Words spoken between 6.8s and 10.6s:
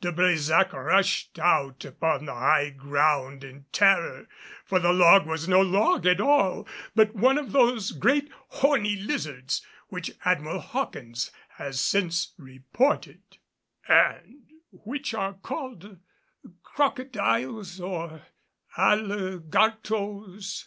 but one of those great horny lizards, which Admiral